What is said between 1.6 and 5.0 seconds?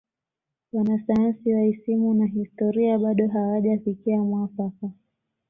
isimu na historia bado hawajafikia mwafaka